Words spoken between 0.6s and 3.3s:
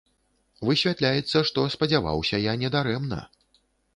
Высвятляецца, што спадзяваўся я не дарэмна.